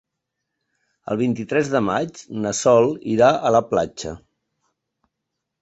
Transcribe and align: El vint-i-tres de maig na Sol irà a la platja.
El 1.15 1.19
vint-i-tres 1.19 1.69
de 1.75 1.83
maig 1.89 2.19
na 2.45 2.53
Sol 2.63 2.89
irà 3.17 3.29
a 3.35 3.53
la 3.57 3.65
platja. 3.75 4.15